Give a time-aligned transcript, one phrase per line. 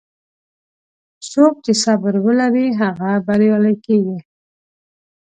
[1.31, 4.19] څوک چې صبر ولري، هغه بریالی کېږي.